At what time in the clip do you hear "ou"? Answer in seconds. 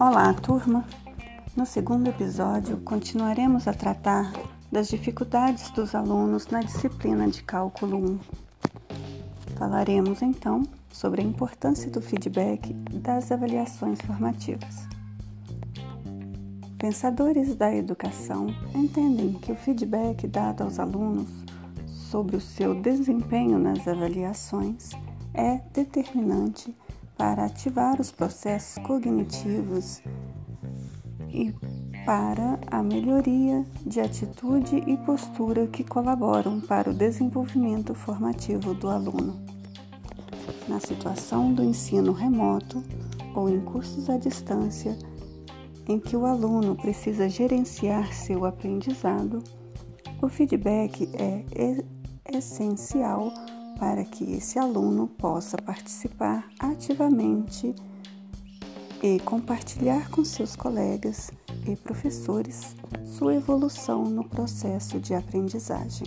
43.34-43.50